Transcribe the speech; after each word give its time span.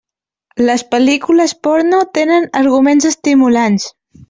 Les 0.69 0.83
pel·lícules 0.93 1.53
porno 1.67 2.01
tenen 2.19 2.49
arguments 2.63 3.09
estimulants. 3.13 3.89